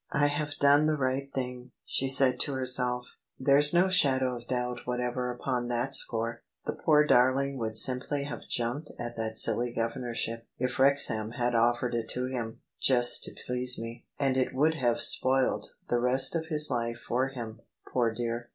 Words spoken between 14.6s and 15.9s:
have spoilt